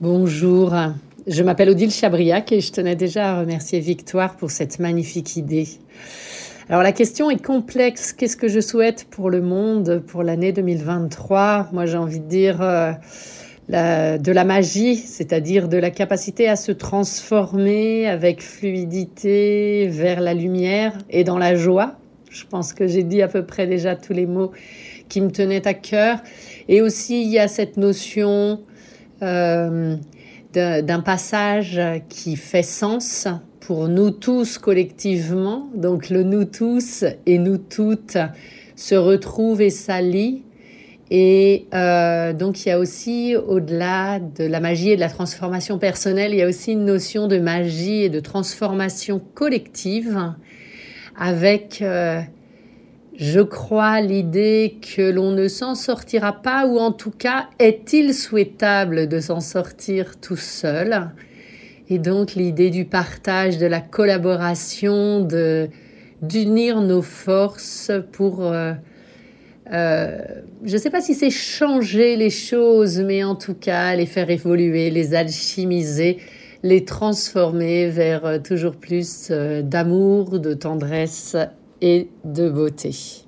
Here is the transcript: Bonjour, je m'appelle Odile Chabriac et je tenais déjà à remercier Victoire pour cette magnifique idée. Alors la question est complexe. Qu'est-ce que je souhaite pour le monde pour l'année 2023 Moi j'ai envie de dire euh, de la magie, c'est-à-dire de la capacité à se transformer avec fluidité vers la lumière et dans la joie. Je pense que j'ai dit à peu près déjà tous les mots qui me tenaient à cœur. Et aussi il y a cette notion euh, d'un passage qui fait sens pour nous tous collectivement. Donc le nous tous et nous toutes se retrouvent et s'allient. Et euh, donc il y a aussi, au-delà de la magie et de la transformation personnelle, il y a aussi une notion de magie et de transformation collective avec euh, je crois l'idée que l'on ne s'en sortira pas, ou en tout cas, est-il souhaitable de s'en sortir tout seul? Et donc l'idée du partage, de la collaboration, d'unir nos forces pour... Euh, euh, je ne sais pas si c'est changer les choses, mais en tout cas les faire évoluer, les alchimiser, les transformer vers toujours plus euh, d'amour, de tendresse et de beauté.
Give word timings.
Bonjour, 0.00 0.74
je 1.26 1.42
m'appelle 1.42 1.68
Odile 1.68 1.90
Chabriac 1.90 2.52
et 2.52 2.62
je 2.62 2.72
tenais 2.72 2.96
déjà 2.96 3.32
à 3.32 3.40
remercier 3.40 3.80
Victoire 3.80 4.34
pour 4.34 4.50
cette 4.50 4.78
magnifique 4.78 5.36
idée. 5.36 5.68
Alors 6.70 6.82
la 6.82 6.92
question 6.92 7.30
est 7.30 7.44
complexe. 7.44 8.14
Qu'est-ce 8.14 8.38
que 8.38 8.48
je 8.48 8.60
souhaite 8.60 9.04
pour 9.10 9.28
le 9.28 9.42
monde 9.42 10.02
pour 10.06 10.22
l'année 10.22 10.52
2023 10.52 11.68
Moi 11.72 11.84
j'ai 11.84 11.98
envie 11.98 12.20
de 12.20 12.24
dire 12.24 12.62
euh, 12.62 12.94
de 13.68 14.32
la 14.32 14.44
magie, 14.44 14.96
c'est-à-dire 14.96 15.68
de 15.68 15.76
la 15.76 15.90
capacité 15.90 16.48
à 16.48 16.56
se 16.56 16.72
transformer 16.72 18.08
avec 18.08 18.42
fluidité 18.42 19.86
vers 19.88 20.22
la 20.22 20.32
lumière 20.32 20.96
et 21.10 21.24
dans 21.24 21.36
la 21.36 21.56
joie. 21.56 21.96
Je 22.30 22.46
pense 22.46 22.72
que 22.72 22.88
j'ai 22.88 23.02
dit 23.02 23.20
à 23.20 23.28
peu 23.28 23.44
près 23.44 23.66
déjà 23.66 23.96
tous 23.96 24.14
les 24.14 24.24
mots 24.24 24.52
qui 25.10 25.20
me 25.20 25.30
tenaient 25.30 25.68
à 25.68 25.74
cœur. 25.74 26.20
Et 26.68 26.80
aussi 26.80 27.20
il 27.20 27.28
y 27.28 27.38
a 27.38 27.48
cette 27.48 27.76
notion 27.76 28.60
euh, 29.22 29.96
d'un 30.52 31.00
passage 31.00 31.80
qui 32.08 32.36
fait 32.36 32.62
sens 32.62 33.28
pour 33.60 33.88
nous 33.88 34.10
tous 34.10 34.58
collectivement. 34.58 35.68
Donc 35.74 36.10
le 36.10 36.22
nous 36.22 36.44
tous 36.44 37.04
et 37.26 37.38
nous 37.38 37.58
toutes 37.58 38.18
se 38.74 38.94
retrouvent 38.94 39.60
et 39.60 39.70
s'allient. 39.70 40.44
Et 41.10 41.66
euh, 41.74 42.32
donc 42.32 42.64
il 42.64 42.68
y 42.68 42.72
a 42.72 42.78
aussi, 42.78 43.34
au-delà 43.36 44.20
de 44.20 44.44
la 44.44 44.60
magie 44.60 44.90
et 44.90 44.96
de 44.96 45.00
la 45.00 45.08
transformation 45.08 45.78
personnelle, 45.78 46.32
il 46.32 46.38
y 46.38 46.42
a 46.42 46.46
aussi 46.46 46.72
une 46.72 46.84
notion 46.84 47.26
de 47.26 47.38
magie 47.38 48.04
et 48.04 48.08
de 48.08 48.20
transformation 48.20 49.20
collective 49.34 50.34
avec 51.18 51.82
euh, 51.82 52.20
je 53.20 53.40
crois 53.40 54.00
l'idée 54.00 54.78
que 54.80 55.02
l'on 55.02 55.30
ne 55.32 55.46
s'en 55.46 55.74
sortira 55.74 56.32
pas, 56.32 56.64
ou 56.64 56.78
en 56.78 56.90
tout 56.90 57.10
cas, 57.10 57.50
est-il 57.58 58.14
souhaitable 58.14 59.08
de 59.08 59.20
s'en 59.20 59.40
sortir 59.40 60.18
tout 60.18 60.38
seul? 60.38 61.10
Et 61.90 61.98
donc 61.98 62.34
l'idée 62.34 62.70
du 62.70 62.86
partage, 62.86 63.58
de 63.58 63.66
la 63.66 63.82
collaboration, 63.82 65.28
d'unir 66.22 66.80
nos 66.80 67.02
forces 67.02 67.92
pour... 68.10 68.42
Euh, 68.42 68.72
euh, 69.70 70.18
je 70.64 70.72
ne 70.72 70.78
sais 70.78 70.90
pas 70.90 71.02
si 71.02 71.12
c'est 71.12 71.28
changer 71.28 72.16
les 72.16 72.30
choses, 72.30 73.00
mais 73.00 73.22
en 73.22 73.34
tout 73.34 73.54
cas 73.54 73.94
les 73.96 74.06
faire 74.06 74.30
évoluer, 74.30 74.88
les 74.88 75.14
alchimiser, 75.14 76.16
les 76.62 76.86
transformer 76.86 77.90
vers 77.90 78.42
toujours 78.42 78.76
plus 78.76 79.28
euh, 79.30 79.60
d'amour, 79.60 80.38
de 80.38 80.54
tendresse 80.54 81.36
et 81.80 82.10
de 82.24 82.48
beauté. 82.48 83.26